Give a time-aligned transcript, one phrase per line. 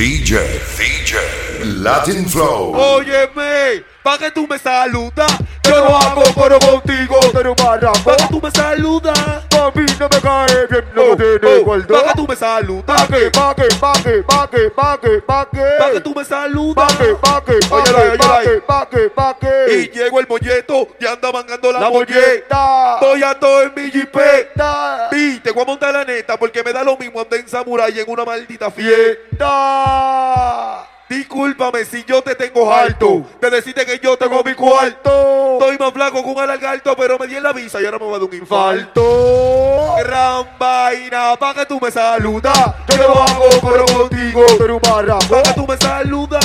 [0.00, 0.58] DJ.
[0.78, 1.49] DJ.
[1.64, 2.74] Latin Flow.
[2.74, 5.30] Óyeme, pa' que tú me saludas,
[5.62, 9.18] yo lo hago pero contigo, pero para Pa' que tú me saludas,
[9.52, 12.84] A mí no me cae bien lo oh, tiene oh, pa' que tú me saludas,
[12.86, 15.76] Pa' que, pa' que, pa' que, pa' que, pa' que, pa' que.
[15.78, 19.66] pa' que tú me saludas, Pa' que, pa' que, pa' que, pa' que, pa' que,
[19.74, 19.98] y que.
[19.98, 22.98] llegó el molleto, y anda mangando la, La molleta, molleta.
[23.00, 25.08] voy ando en mi jipeta.
[25.12, 27.98] Vi, te voy a montar la neta porque me da lo mismo andar en Samurai
[27.98, 29.46] en una maldita fiesta.
[31.10, 33.24] Discúlpame si yo te tengo alto.
[33.40, 35.58] Te deciste que yo tengo mi cuarto.
[35.58, 38.04] Estoy más flaco con un alargalto, pero me di en la visa y ahora me
[38.04, 39.96] va a dar un infarto.
[39.98, 42.56] Gran vaina, pa' que tú me saludas.
[42.90, 44.46] Yo Yo lo hago, pero contigo.
[44.56, 45.26] Pero un barraco.
[45.28, 46.44] Pa' que tú me saludas.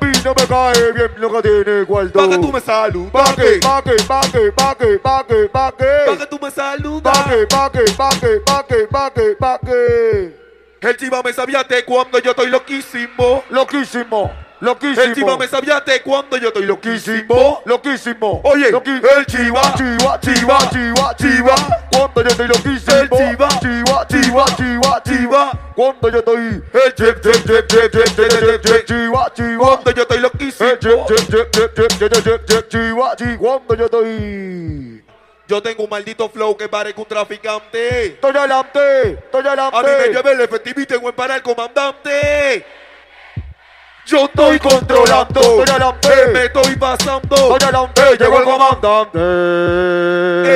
[0.00, 2.12] Mí no me cae bien lo que tiene guardo.
[2.12, 3.12] Pa' que tú me saludas.
[3.12, 6.26] Pa' que, pa' que, pa' que, pa' que, pa' que, pa' Pa' que que.
[6.26, 7.16] tú me saludas.
[7.16, 10.39] Pa' que, pa' que, pa' que, pa' que, pa' que, pa' que.
[10.80, 13.44] El chiva me sabía te cuando yo estoy loquísimo.
[13.50, 14.32] Loquísimo.
[14.60, 15.02] Loquísimo.
[15.02, 17.60] El chiva me sabía te cuando yo estoy loquísimo.
[17.66, 18.40] Loquísimo.
[18.44, 21.54] Oye, el chiva, chiva, chiva, chiva, chiva.
[21.92, 22.96] Cuando yo estoy loquísimo.
[22.96, 25.72] El chiva, chiva, chiva, chiva, chiva.
[25.76, 26.62] Cuando yo estoy.
[26.72, 27.66] El chip, chip,
[28.86, 29.58] chiva, chiva.
[29.58, 30.70] Cuando yo estoy loquísimo.
[30.70, 33.38] El chip, chip, chip, chiva, chiva.
[33.38, 35.04] Cuando yo estoy.
[35.50, 38.06] Yo tengo un maldito flow que parezca un traficante.
[38.06, 40.08] Estoy adelante, estoy A mí me adelante.
[40.14, 42.64] lleva el efectivo y tengo en para el comandante.
[44.06, 46.08] Yo estoy controlando, Estoy adelante.
[46.08, 47.34] que me estoy pasando.
[47.34, 49.18] Estoy adelante, llegó el comandante.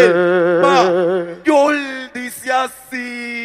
[0.04, 1.74] El mayor
[2.14, 3.43] dice así.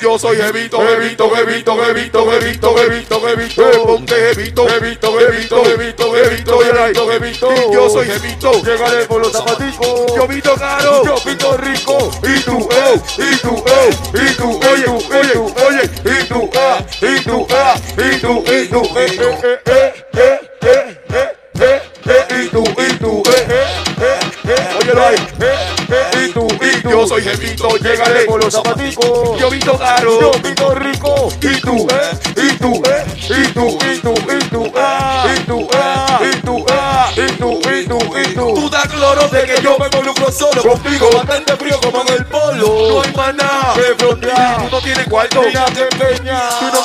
[0.00, 3.84] Yo soy Jevito, Jevito, Jevito, Jevito, Jevito, Jevito, Jevito.
[3.86, 7.72] Ponte Jevito, Jevito, Jevito, Jevito, Jevito, Jevito, Jevito.
[7.72, 8.52] Yo soy Jevito.
[8.64, 10.14] Llegaré por los zapaticos.
[10.16, 11.04] Yo Vito caro.
[11.04, 12.10] Yo pito rico.
[12.22, 17.20] Y tú, eh, y tú, eh, y tú, oye, oye, oye, y tú, ah, y
[17.22, 22.44] tú, ah, y tú, y tú, eh, eh, eh, eh, eh, eh, eh, eh, eh,
[22.44, 23.66] y tú, y tú, eh, eh,
[24.00, 25.56] eh, eh, óyelo ahí, eh,
[25.90, 29.38] eh, y tú, y yo soy Jevito, llégale por los zapaticos.
[29.38, 31.28] yo Vito caro, Yo pito rico.
[31.42, 35.60] y tú, eh, y tú, eh, y tú, y tú, y tú, ah, y tú,
[35.60, 39.76] y tú, ah, y tú, y tú, y tú, tú das cloro de que yo
[39.78, 40.62] me involucro solo.
[40.62, 44.68] Contigo, bastante frío como en el polo, no hay nada Que frontear.
[44.68, 46.79] tú no tienes cuarto, tú no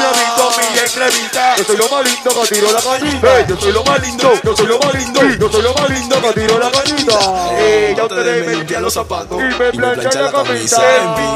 [1.06, 3.38] Yo soy lo más lindo que tiro la cañita.
[3.38, 5.90] Ey, yo soy lo más lindo, yo soy lo más lindo, Yo soy lo más
[5.92, 7.20] lindo que tiro la cañita.
[7.60, 10.82] Eh, ya ustedes me limpian los zapatos, Y me plancha la camisa.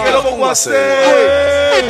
[0.03, 1.85] ¿qué lo pongo a hacer?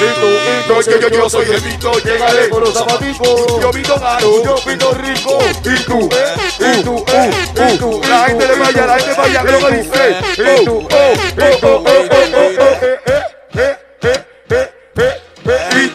[0.00, 3.60] Y tú, y tú, Yo, yo, soy Jevito, Llegaré llegale por los zapaticos.
[3.60, 5.38] Yo Vito Garo, Yo pito rico.
[5.62, 6.08] y tú,
[6.58, 7.30] Y tú, eh,
[7.74, 10.88] y tú, la gente le vaya, la gente vaya, que lo que dice, Y tú,
[10.90, 11.14] oh,
[11.62, 12.59] oh, oh, oh, oh,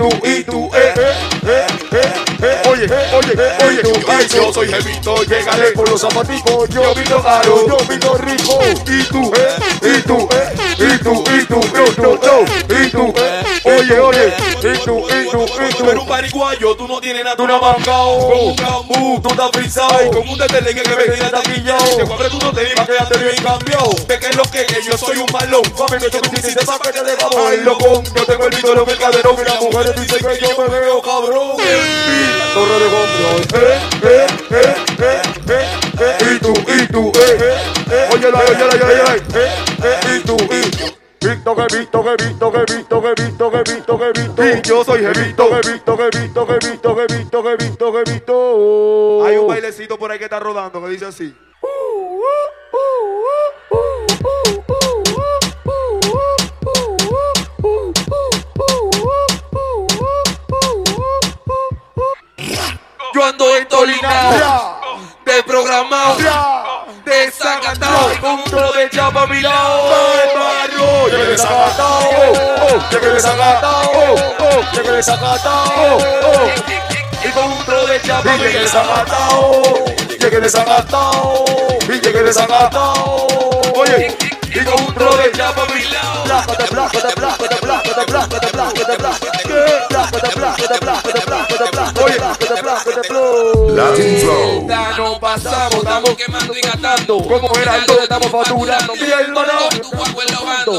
[0.09, 1.13] tú, y tú, eh, eh,
[1.47, 3.33] eh, eh, eh, oye, oye,
[3.65, 8.59] oye, ay, yo soy Jevito, llegale por los zapaticos, yo Vito Garo, yo pito rico.
[8.87, 9.31] y tú,
[9.81, 10.27] y tú,
[10.77, 13.13] y tú, y tú, no, no, no, y tú,
[13.63, 15.85] oye, oye, Y tú, y tú, y tú.
[15.91, 16.01] tú.
[16.01, 18.29] un pariguayo, tú no tienes nada, Tú no mancao.
[18.87, 22.15] con un tú estás frisado, con un detelengue que me tiene taquillado, te voy a
[22.25, 24.97] abrir tu tenis para que ya te bien cambiado, de que es lo que yo
[24.97, 27.35] soy un malón, Mami, que yo me hiciste esa que te dejamos.
[27.49, 30.79] ay, loco, yo tengo el pito, lo que el cadero, mujeres dicen que yo me
[30.79, 31.57] veo cabrón,
[32.53, 33.59] Torre de compro.
[33.59, 35.65] eh, eh, eh, eh, eh,
[35.99, 37.57] eh, y tú, y tú, eh, eh,
[37.91, 39.51] eh, ahí, óyelo ahí, eh,
[39.83, 40.85] eh, y tú, y tú.
[41.21, 44.83] Visto que visto que visto que visto que visto que visto que visto Y yo
[44.83, 45.49] soy Jevito.
[45.49, 49.97] que visto que visto que visto que visto que visto que visto Hay un bailecito
[49.97, 51.35] por ahí que está rodando que dice así.
[51.63, 51.69] Yo
[72.91, 76.49] llegué desacatado, oh, llegué desacatado, oh,
[77.23, 79.61] y con un trovecha y llegué desacatado,
[80.19, 81.45] llegué desacatado,
[81.87, 83.27] y llegué desacatado,
[83.75, 84.15] oye,
[84.53, 88.05] y con un trovecha pa' mi lado, placa de placa de placa de placa de
[88.05, 89.19] placa de placa de placa,
[89.89, 93.25] placa de placa de placa de placa de placa, oye, placa de placa de placa,
[93.75, 94.67] Latin Flow,
[94.97, 95.74] no pasamos
[96.05, 97.17] estamos quemando y gastando.
[97.17, 98.95] Como Geraldo estamos facturando.
[98.95, 99.51] Mi hermano,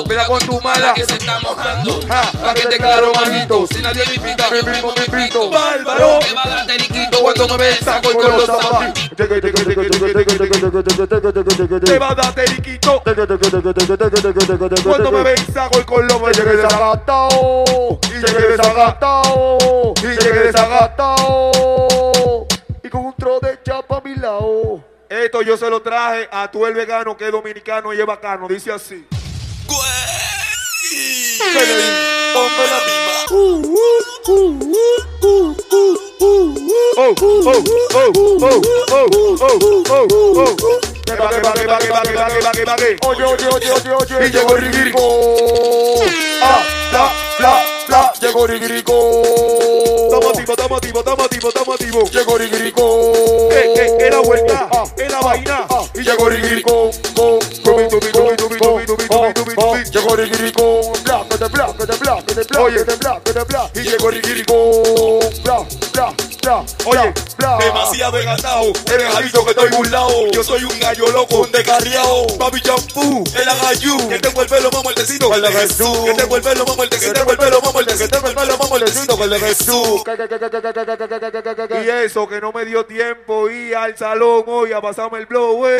[0.09, 2.01] mira con tu mala que se está mojando.
[2.01, 3.67] Pa' que te claro, manito.
[3.67, 5.51] Si nadie me invita, yo mismo me invito.
[5.51, 9.11] Bárbaro, me va a dar teriquito cuando me ve saco con los zapatos.
[9.17, 9.27] Te
[11.99, 13.03] va a dar teriquito
[14.85, 17.65] cuando me ve saco con los Llegué desagastado,
[18.03, 22.47] y llegué desagastado, y llegué desagastado.
[22.83, 23.39] Y con un tro
[25.27, 28.49] esto yo se lo traje a tu el vegano que es dominicano y es bacano.
[28.49, 29.07] Dice así.
[43.03, 44.41] Oye, oye, oye, oye, oye,
[47.87, 48.13] Ah, bla, bla, bla.
[48.21, 49.23] Llegó Rigirico.
[50.05, 52.11] Estamos activos, estamos activos, estamos activos, estamos activos.
[52.11, 53.13] Llegó Rigirico.
[53.51, 55.67] Eh, eh, es la vuelta, es la vaina.
[55.95, 56.25] Y llegó
[56.65, 56.91] go.
[59.93, 60.93] Llegó Rigirico.
[61.05, 62.23] Bla, bla, bla, bla, bla,
[63.25, 63.71] que te bla.
[63.75, 64.71] Y llegó el rigirico.
[65.45, 66.65] Bla, bla, bla.
[66.85, 67.59] Oye, bla.
[67.59, 70.31] Demasiado engatado, eres visto que estoy burlado.
[70.33, 72.27] Yo soy un gallo loco, un descarriado.
[72.39, 74.09] Papi champú, el agayú.
[74.09, 75.31] Que te vuelve lo más muertecito.
[75.31, 80.03] Que te vuelve lo más muerte, que te vuelve lo más muerte, que el Jesús.
[81.85, 85.67] Y eso que no me dio tiempo ir al salón hoy a pasarme el blow,
[85.67, 85.79] eh.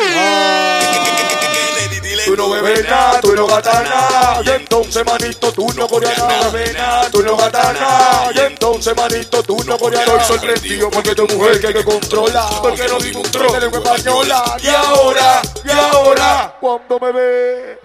[2.25, 4.41] Tú no bebes nada, tú no gastas nada.
[4.43, 7.09] Y entonces, manito, tú no coreas nada.
[7.09, 8.31] Tú no gastas nada.
[8.33, 10.27] Y entonces, manito, tú no coreas Estoy nada.
[10.27, 12.49] sorprendido porque tu mujer que hay que controla.
[12.61, 14.57] Porque no digo un tro De española.
[14.61, 17.79] Y ahora, y ahora, Cuando me ve.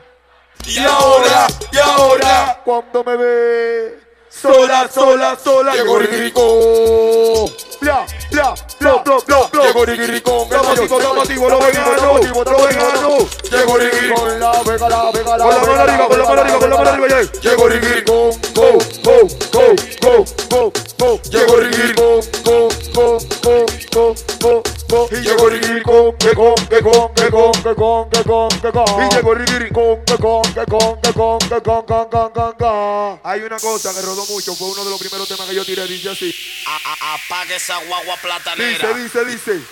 [0.66, 2.60] y ahora, y ahora.
[2.64, 4.11] Cuando me ve.
[4.40, 5.74] Sola, sola, sola.
[5.74, 7.50] Llegó Rigirico.
[7.80, 9.66] Bla, bla, bla, bla, bla, bla.
[9.66, 10.42] Llegó Rigirico.
[10.44, 13.42] Estamos activos, los veganos, los veganos.
[13.50, 14.28] Llegó Rigirico.
[14.38, 16.76] La vega, la vega, la Con la mano arriba, con la mano arriba, con la
[16.76, 17.22] mano arriba.
[17.42, 18.30] Llegó Rigirico.
[18.54, 21.20] Go, go, go, go, go, go.
[21.30, 22.20] Llegó Rigirico.
[22.44, 24.61] Go, go, go, go, go,
[25.10, 26.14] Y llegó Rigirico.
[26.18, 29.04] Que con, que con, que con, que con, que con, que con.
[29.04, 29.98] Y llegó el rigirico.
[30.04, 33.20] Que con, que con, que con, que con, con, con, que con.
[33.24, 35.86] Hay una cosa que rodó mucho, fue uno de los primeros temas que yo tiré,
[35.86, 36.34] dice así.
[36.66, 38.88] Apaga esa guagua platanera.
[38.94, 39.66] Dice, dice, dice.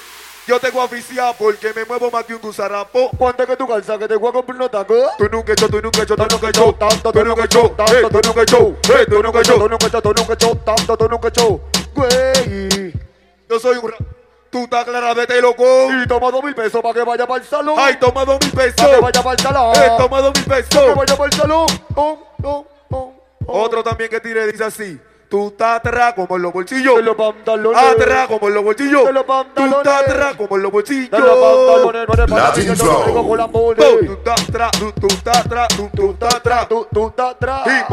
[0.47, 3.11] Yo tengo aficiado porque me muevo más que un gusarapo.
[3.17, 5.17] ¿Cuánto es que tú calzas que te voy a comprar unos tacos?
[5.19, 7.43] Tú nunca he hecho, tú nunca he hecho, tú nunca he hecho, tanto, tú nunca
[7.43, 9.55] he hecho, tanto, eh, tú nunca he hecho, eh, tú nunca he hecho.
[9.55, 11.61] Tú nunca he hecho, tú nunca he hecho, tanto, tú nunca he hecho.
[11.95, 12.93] Güey.
[13.49, 14.20] Yo soy un...
[14.51, 15.65] Tú estás clara, vete loco.
[15.93, 17.77] Y toma dos mil pesos para que vaya para el salón.
[17.79, 18.75] Ay, toma dos mil pesos.
[18.77, 19.77] Para que vaya para el salón.
[19.77, 20.95] Eh, toma dos mil Para que pesos.
[20.97, 21.67] vaya para el salón.
[21.95, 23.15] Oh, oh, oh.
[23.47, 25.01] Otro también que tiré dice así.
[25.31, 26.97] Tú estás atrás como en los bolsillos.
[26.97, 27.81] De los pantalones.
[27.81, 29.07] Atrás como en los bolsillos.
[29.07, 29.73] De los pantalones.
[29.73, 31.11] Tú estás atrás como en los bolsillos.
[31.11, 32.29] De los pantalones.
[32.31, 33.77] Latin Flow.
[33.77, 37.63] Tú estás atrás, tú, tú estás atrás, tú, estás atrás, tú, estás atrás.
[37.65, 37.85] Y...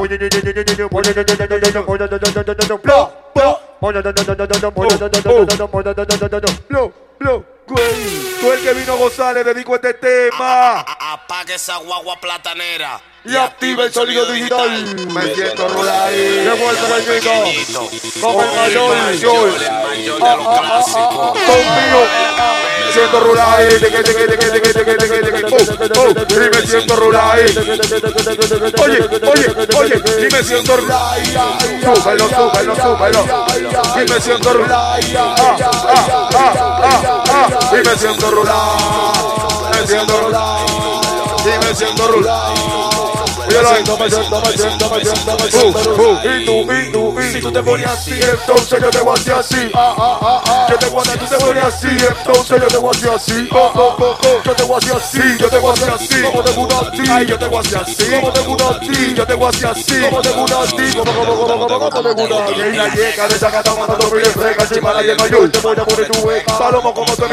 [7.68, 10.84] Tú el que vino a gozar le dedico este tema
[11.28, 13.02] apague esa guagua platanera.
[13.26, 14.96] Y, activa el sonido digital.
[15.10, 16.14] Me siento rural.
[16.16, 17.90] Llegó el pequeñito.
[18.22, 18.96] Como el mayor.
[18.96, 21.38] mayor de los clásicos.
[21.46, 22.02] Conmigo.
[22.88, 23.68] Me siento rural.
[26.30, 27.40] Y me siento rural.
[28.82, 29.48] Oye, oye,
[29.78, 29.96] oye.
[30.20, 31.22] Y me siento rural.
[31.84, 33.22] Súbelo, súbelo, súbelo.
[33.96, 35.02] Y me siento rural.
[35.18, 36.54] Ah, ah, ah,
[36.88, 37.76] ah, ah.
[37.76, 38.78] Y me siento rural.
[39.74, 40.77] Me siento rural.
[41.48, 43.07] Así me siento rulado.
[47.32, 49.72] Si tú te pones así, entonces yo te voy así.
[49.74, 52.98] Ah, ah, ah, yo te voy a tú te pones así, entonces yo te voy
[52.98, 53.48] oh, oh, oh, así.
[54.44, 56.22] Yo te voy así, yo te voy así.
[56.24, 58.06] Como te gusta a ti, yo te voy así.
[58.20, 60.02] Como te gusta a ti, yo te voy así.
[60.02, 62.52] Como te gusta a ti, como como como como te gusta.
[62.52, 63.72] Y la de gata
[65.30, 66.28] yo te voy a poner tu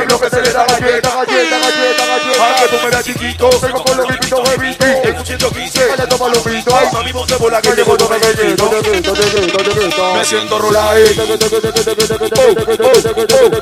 [0.08, 2.44] lo que se le da galleta, galleta, galleta, galleta.
[2.44, 4.06] Ah, que tú me das chiquito, tengo con los
[6.04, 6.74] se toma los pitos.
[6.74, 7.84] Ay, mami, ponte que me.
[10.14, 11.04] Me siento rulay.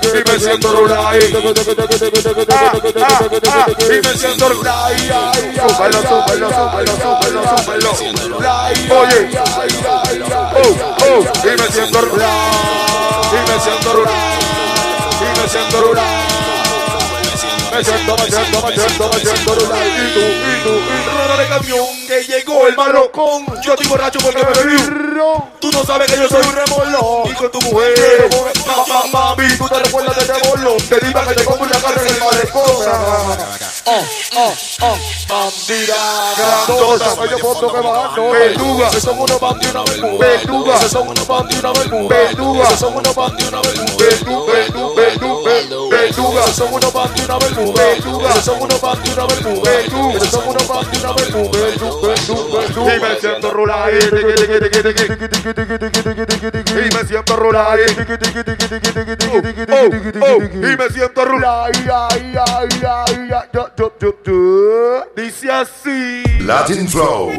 [0.02, 1.20] Y me siento rulay.
[3.80, 4.96] Y me siento rulay.
[5.68, 7.42] Súbelo, súbelo, súbelo, súbelo,
[7.96, 8.38] súbelo.
[9.00, 9.20] Oye.
[11.44, 12.28] Y me siento rulay.
[13.30, 14.38] Y me siento rulay.
[15.20, 16.31] Y me siento rulay.
[20.62, 20.70] Tú,
[22.06, 23.46] que llegó el malocón.
[23.64, 25.52] Yo estoy borracho porque me.
[25.60, 27.30] Tú no sabes que yo soy un remolón.
[27.30, 28.28] Y con tu mujer,
[28.66, 30.76] ma- ma- mami, Tú te recuerdas de bolo.
[30.88, 31.44] Te diga que te
[33.92, 34.04] oh,
[34.36, 34.98] oh, oh.
[35.28, 40.26] Bandida grandota, vaya foto que va Verduga, se son unos bandi una bermuda.
[40.26, 42.16] Verduga, se son unos bandi una bermuda.
[42.16, 44.04] Verduga, se son unos bandi una bermuda.
[44.04, 44.76] Verduga,
[46.46, 47.82] se son unos bandi una bermuda.
[47.82, 49.70] Verduga, se son unos bandi una bermuda.
[49.70, 51.58] Verduga, se son unos bandi una bermuda.
[51.60, 53.92] Verduga, Y me siento rural.
[53.92, 54.10] Y
[56.90, 57.78] me siento rural.
[59.34, 61.72] Y me siento rular.
[65.16, 66.22] Dice así.
[66.40, 67.30] Latin Flow.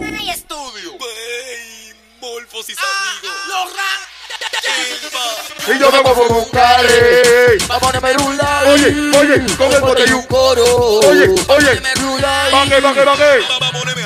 [5.68, 7.58] y yo me muevo con care.
[7.68, 8.68] Vamos a merular.
[8.68, 10.64] Oye, oye, con el bote un coro.
[11.08, 11.82] Oye, oye,
[12.52, 13.40] baje, baje, baje.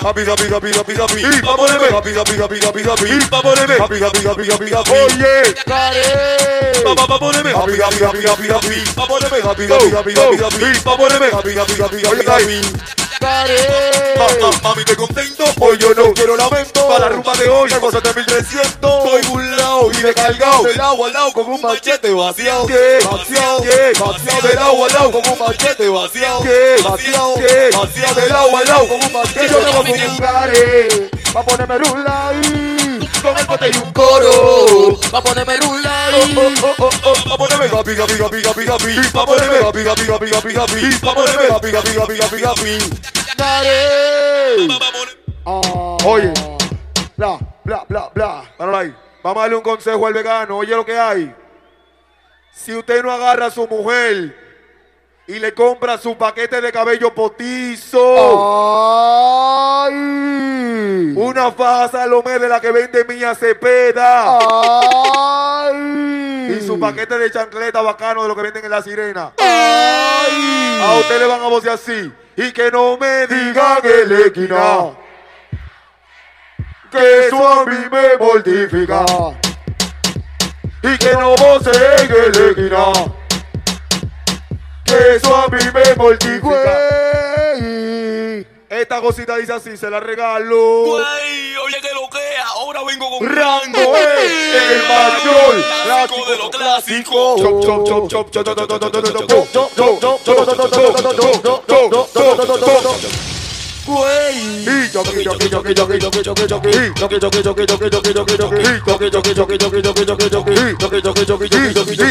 [0.01, 1.23] Papi, papi, papi, papi, papi.
[1.43, 3.09] Vamos a papi, papi, papi, papi, papi.
[3.31, 4.91] Vamos a papi, papi, papi, papi, papi.
[4.91, 6.83] Oye, care.
[6.83, 8.83] Vamos a ponerme papi, papi, papi, papi, papi.
[8.95, 10.73] Vamos a papi, papi, papi, papi, papi.
[10.85, 12.96] Vamos a papi, papi, papi, papi, papi.
[13.21, 15.43] Ma- ma- Mami, te contento.
[15.59, 16.87] Hoy yo no quiero lamento.
[16.87, 19.05] Para la rumba de hoy, tengo 7300.
[19.05, 20.63] Estoy burlao y descargado.
[20.63, 22.65] Del agua al lado con un machete vaciado.
[22.67, 22.99] ¿Qué?
[23.09, 23.61] Vaciado.
[23.61, 23.91] ¿Qué?
[23.99, 26.41] Vaciado del agua al lado con un machete vaciado.
[26.43, 26.75] ¿Qué?
[26.83, 27.33] Vaciado.
[27.35, 27.69] ¿Qué?
[27.77, 30.11] Vaciado del agua al lado con un machete Yo me a vaciado.
[30.11, 30.51] buscar.
[30.55, 31.09] eh.
[31.33, 32.56] Pa' ponerme y
[33.21, 34.99] con el bote y un coro.
[35.13, 36.35] Va a ponerme en un like.
[37.29, 38.95] Va ponerme gapi, gapi, gapi, gapi, gapi.
[39.15, 40.81] Va a ponerme gapi, gapi, gapi, gapi, gapi.
[41.05, 42.77] Va a ponerme gapi, gapi, gapi.
[43.37, 44.67] Dale.
[45.45, 45.97] Ah.
[46.05, 46.33] Oye,
[47.15, 48.43] bla, bla, bla, bla.
[49.23, 50.57] Vamos a darle un consejo al vegano.
[50.57, 51.35] Oye lo que hay.
[52.51, 54.46] Si usted no agarra a su mujer
[55.27, 57.99] y le compra su paquete de cabello potizo,
[61.15, 64.39] una faja Salomé de la que vende Mía Cepeda
[66.49, 69.33] y su paquete de chancleta bacano de lo que venden en la sirena.
[69.39, 72.11] A usted le van a vocear así.
[72.37, 74.91] Y que no me digan el esquina.
[76.91, 79.03] Que eso a mí me mortifica.
[80.83, 83.26] Y que no voceen el esquina.
[84.87, 87.07] Que eso a mí me mortifica.
[88.69, 90.83] Esta cosita dice así, se la regalo.
[90.85, 96.49] Güey, oye que lo que ahora vengo con Rango es el mayor clásico de lo
[96.49, 97.35] clásico.
[97.37, 100.23] Chop, chop, chop, chop, chop, chop, chop, chop, chop, chop, chop, chop, chop, chop, chop,
[100.23, 100.45] chop,
[101.43, 103.36] chop, chop, chop, chop.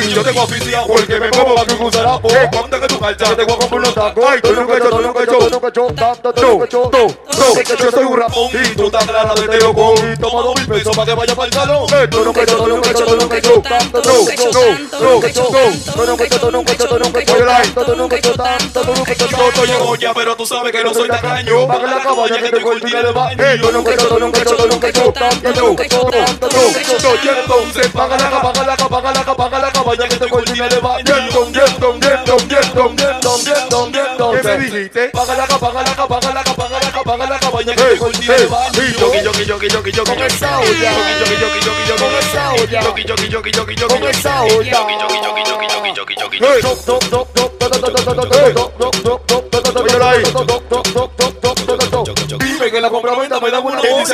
[0.09, 2.29] Yo tengo oficial Porque me para que un zarapo.
[2.31, 4.25] Eh, ponte que tu calza, te voy a comprar unos tacos.
[4.27, 5.73] Ay, tú nunca hecho, tú nunca hecho, tú nunca.
[5.77, 6.59] No,
[6.93, 7.07] no,
[7.39, 8.49] no, yo soy un rapón.
[8.53, 10.17] Y tú estás clara de te lo con.
[10.19, 11.35] Toma dos mil que vaya.
[11.37, 14.11] Eh, tú tú tú tú tú tú hecho tanto, tú
[17.97, 19.89] nunca he hecho tanto, tú nunca he hecho Yo tanto.
[19.89, 21.67] olla, pero tú sabes que no soy tacaño.
[21.67, 23.45] Paga la cabaña que te cortina de baño.
[23.61, 25.83] Tú nunca he hecho, tú nunca he hecho, tú nunca he hecho tanto, tú nunca
[25.83, 27.15] he hecho tanto, tú nunca he hecho tanto.
[27.23, 30.79] Y entonces paga la paga la paga la paga la cabaña que te cortina de
[30.79, 31.05] baño.
[31.07, 34.43] Y entonces, entonces, entonces, entonces, entonces, entonces.
[34.43, 35.09] ¿Qué me dijiste?
[35.11, 36.86] Paga la capa, paga la capa, paga la paga la
[37.75, 38.83] capa, paga la cabaña que te cortina de baño.
[38.99, 40.11] Yoki, yoki, yoki, yoki, yoki.
[40.11, 40.93] Con esa olla.
[40.93, 42.03] Yoki, yoki, yoki, yoki, yoki.
[42.03, 42.81] Con esa olla.
[42.81, 43.87] Yoki, yoki, yoki, yoki, yoki.
[43.87, 44.79] Con esa olla.
[44.79, 46.63] Yoki, yoki, yoki, yoki, yoki, yoki, yoki, Hey.
[46.63, 47.37] yoki.
[49.83, 51.36] Dime que la compraventa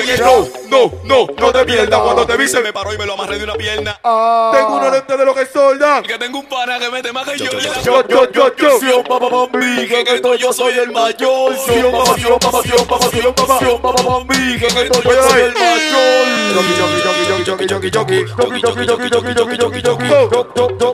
[0.01, 0.49] me da buena ¿Quién voz.
[0.49, 0.73] dice que no?
[0.73, 2.01] No, no, no te pierdas.
[2.01, 3.99] Cuando te vi se me paró y me lo amarré de una pierna.
[4.03, 6.03] Tengo unos lentes de lo que soldan.
[6.03, 7.51] Que tengo un pana que mete más que yo.
[7.85, 8.79] Yo, yo, yo, yo.
[8.81, 11.57] Sion, papá, mami, que esto yo soy el mayor.
[11.57, 15.41] Sion, papá, Sion, papá, Sion, papá, Sion, papá, Sion, papá, mami, que esto yo soy
[15.43, 16.33] el mayor.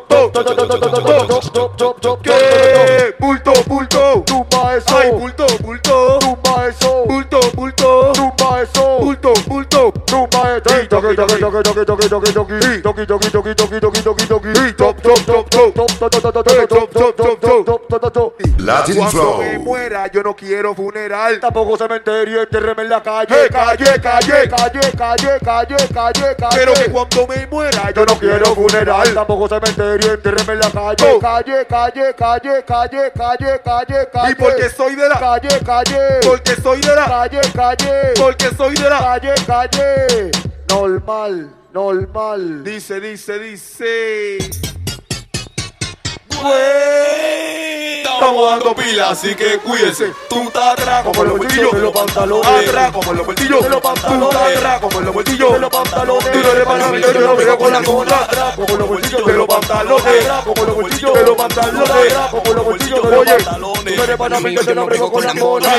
[0.09, 0.27] ¿Qué?
[18.68, 19.38] Latin Cuando Flow.
[19.38, 21.40] me muera, yo no quiero funeral.
[21.40, 23.48] Tampoco cementerio, enterreme en la calle.
[23.48, 26.50] Calle, calle, calle, calle, calle, calle, calle.
[26.54, 29.14] Pero que cuando me muera, yo no quiero funeral.
[29.14, 31.18] Tampoco cementerio, enterreme en la calle.
[31.18, 34.32] Calle, calle, calle, calle, calle, calle, calle.
[34.32, 36.20] Y porque soy de la calle, calle.
[36.22, 38.12] Porque soy de la calle, calle.
[38.20, 40.30] Porque soy de la calle, calle.
[40.68, 42.64] Normal, normal.
[42.64, 44.38] Dice, dice, dice.
[46.40, 47.77] Güey,
[48.18, 50.12] estamos dando pila, así que cuídense.
[50.28, 52.68] Tú estás atrás como los bolsillos de los pantalones.
[52.68, 54.18] Atrás como los bolsillos de los pantalones.
[54.18, 56.32] Tú estás atrás como los bolsillos de los pantalones.
[56.32, 58.16] Tú no eres para mí, yo no veo con la contra.
[58.18, 60.06] Atrás como los bolsillos de los pantalones.
[60.06, 61.90] Atrás como los bolsillos de los pantalones.
[61.90, 63.84] Atrás como los bolsillos de los pantalones.
[63.84, 65.78] Tú no eres para mí, yo no veo con la contra.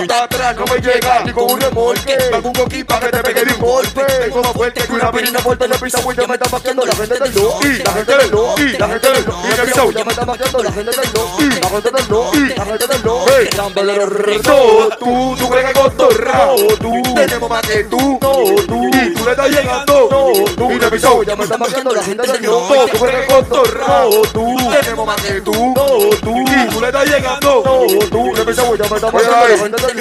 [0.00, 2.16] Estás atrás, no me llega ni con un remolque.
[2.32, 4.04] Hago un coquín para que te pegue un golpe.
[4.04, 5.68] Tengo más fuerte que una pirina fuerte.
[5.68, 7.60] Le pisa vuelta, me está la gente del no.
[7.84, 8.54] La gente del no.
[8.78, 9.42] La gente del no.
[9.42, 9.56] La
[9.90, 10.62] ya me está la gente del no.
[10.62, 12.32] La gente del no.
[12.56, 13.07] La gente del no.
[13.46, 14.88] Cambelero reto.
[14.98, 16.46] Tú, tú crees que cotorra.
[16.46, 17.14] No, tú.
[17.14, 18.18] Tenemos más que tú.
[18.20, 18.32] No,
[18.66, 18.88] tú.
[18.88, 20.08] Y tú le estás llegando.
[20.10, 20.72] No, tú.
[20.72, 22.58] Y pisa ya me está vaqueando la gente del no.
[22.58, 23.86] Tú crees que cotorra.
[23.86, 24.56] No, tú.
[24.80, 25.52] Tenemos más que tú.
[25.52, 25.86] No,
[26.20, 26.34] tú.
[26.36, 27.62] Y tú le estás llegando.
[27.64, 28.34] No, tú.
[28.34, 29.98] Le pisa ya me está vaqueando la gente del.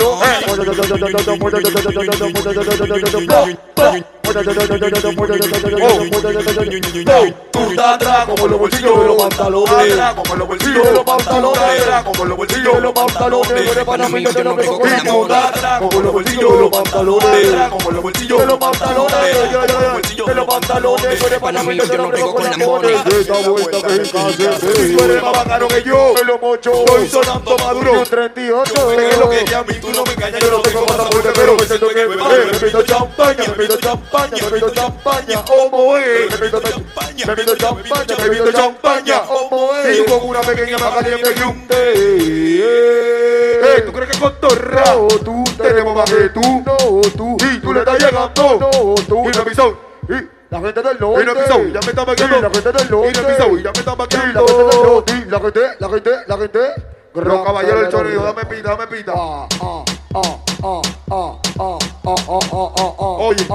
[4.28, 4.34] Tú
[7.70, 9.94] estás como los bolsillos de los pantalones.
[10.16, 11.60] Como los bolsillos de los pantalones.
[12.04, 13.64] Como los bolsillos de los pantalones.
[15.80, 17.70] Como los bolsillos de los pantalones.
[17.70, 19.18] Como los bolsillos de los pantalones.
[20.28, 21.20] De los pantalones.
[21.20, 21.40] Tú eres
[24.38, 25.34] yo Si tú eres más
[25.68, 26.40] que yo, Me lo
[27.10, 27.92] sonando maduro.
[27.94, 28.74] Un 38.
[28.96, 31.78] Pegué lo que tú no me engañas, yo no tengo pasaporte, pero me que
[32.86, 33.78] champaña, me pido
[34.22, 36.28] me pido champaña, homo eh.
[36.30, 40.04] Me pido champaña, me pido champaña, me pido champaña, homo Y eh.
[40.06, 41.94] tú con una pequeña más caliente que un té.
[42.60, 44.84] Eh, ¿Tú crees que con torra?
[44.96, 46.42] No, tú Tenemos más que tú.
[46.66, 47.38] No, tú.
[47.52, 48.60] Y tú le estás llegando.
[48.60, 49.24] No, tú.
[49.24, 49.78] Y me pisó.
[50.10, 51.26] Y la gente del Y norte.
[51.26, 51.64] me pisó.
[51.68, 52.38] Ya me está vaqueando.
[52.38, 53.22] Y la gente del Y norte.
[53.22, 53.58] me pisó.
[53.58, 55.14] Y ya me está Y la gente del norte.
[55.14, 56.60] Y la gente, la gente, la gente.
[57.14, 59.14] Los caballeros del chorizo, dame pita, dame pita.
[59.16, 59.84] Ah, ah,
[63.20, 63.48] Oye.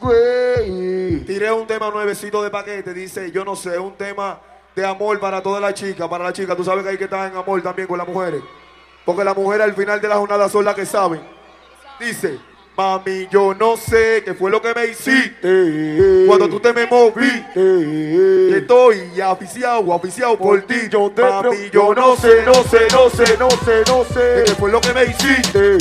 [0.00, 1.24] Güey.
[1.24, 4.40] Tiré un tema nuevecito de paquete, dice, yo no sé, un tema
[4.74, 6.56] de amor para todas las chicas, para las chicas.
[6.56, 8.42] Tú sabes que hay que estar en amor también con las mujeres.
[9.04, 11.20] Porque las mujeres al final de la jornada son las que saben.
[12.00, 12.38] Dice,
[12.76, 17.52] mami, yo no sé qué fue lo que me hiciste cuando tú te me moviste.
[17.54, 20.88] Que estoy aficiado, aficiado por ti.
[20.90, 24.44] Yo te Mami, yo no sé, no sé, no sé, no sé, no sé.
[24.46, 25.78] qué fue lo que me hiciste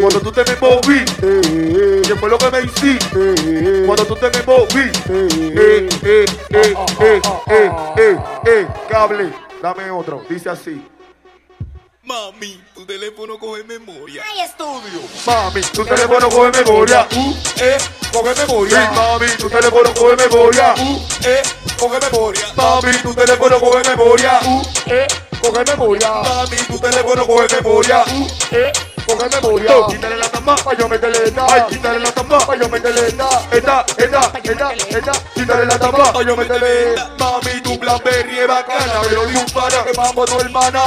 [0.00, 2.02] cuando tú te me moviste.
[2.06, 5.26] ¿Qué fue lo que me hiciste cuando tú te me moviste?
[5.54, 9.30] Eh, eh, eh, eh, eh, eh, eh, cable,
[9.62, 10.82] dame otro, dice así.
[12.14, 14.22] Mami, tu teléfono coge memoria.
[14.22, 15.00] Hay estudio.
[15.26, 17.08] Mami, tu teléfono coge memoria.
[17.10, 17.76] Uh, eh,
[18.12, 18.88] coge memoria.
[18.92, 20.74] Mami, tu teléfono coge memoria.
[20.78, 21.42] Uh, eh,
[21.76, 22.46] coge memoria.
[22.54, 24.38] Mami, tu teléfono coge memoria.
[24.44, 25.06] Uh, eh,
[25.40, 26.10] coge memoria.
[26.22, 28.04] Mami, tu teléfono coge memoria.
[28.06, 28.72] Uh, eh,
[29.06, 29.74] coge memoria.
[29.88, 31.46] Quítale la tapa, pa' yo meterle esta.
[31.48, 33.28] Ay, quítale la tapa, pa' yo meterle esta.
[33.50, 35.12] Esta, esta, esta, esta.
[35.34, 36.94] Quítale la tapa, pa' yo meterle.
[37.18, 39.84] Mami, tu Blackberry es bacana, me lo dio un pana.
[39.84, 40.82] Que vamos tu hermana.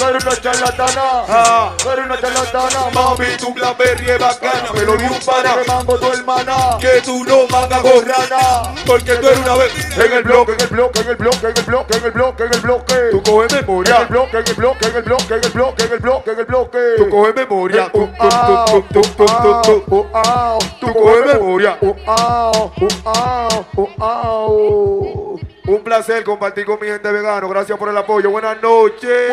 [0.00, 1.74] No eres una charlatana.
[1.84, 2.90] No eres una charlatana.
[2.92, 5.56] Mami, tu Blackberry es bacana, me lo dio un pana.
[5.56, 6.78] Que mambo tu hermana.
[6.80, 10.66] Que tú no mandas gorrana, porque tú eres una vez En el bloque, en el
[10.68, 12.94] bloque, en el bloque, en el bloque, en el bloque, en el bloque.
[13.10, 15.84] Tú coges En el memoria, bloque, en el bloque, en el bloque, en el bloque,
[15.84, 16.78] en el bloque, en el bloque.
[16.98, 18.84] tú coges memoria, oh, oh, oh,
[20.12, 25.40] oh, tú coge memoria, uh, ah, oh, uh, ah, oh, oh, oh, oh.
[25.68, 29.32] Un placer compartir con mi gente vegano, gracias por el apoyo, buenas noches.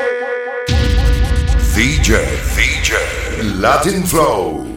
[1.76, 2.18] DJ,
[2.56, 4.75] DJ, Latin Flow.